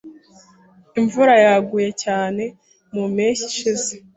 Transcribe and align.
Imvura 0.99 1.33
yaguye 1.45 1.89
cyane 2.03 2.43
mu 2.93 3.03
mpeshyi 3.13 3.43
ishize. 3.51 3.91